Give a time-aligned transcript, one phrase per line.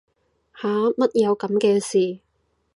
[0.59, 2.21] 吓乜有噉嘅事